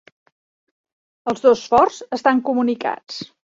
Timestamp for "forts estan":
1.75-2.43